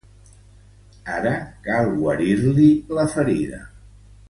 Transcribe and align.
Ara 1.17 1.33
cal 1.67 1.91
guarir-li 1.99 2.67
la 3.01 3.07
ferida. 3.15 3.63